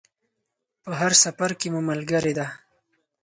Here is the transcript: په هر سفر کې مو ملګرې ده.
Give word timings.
په 0.83 0.91
هر 0.99 1.11
سفر 1.23 1.51
کې 1.59 1.67
مو 1.73 1.81
ملګرې 1.89 2.33
ده. 2.39 2.47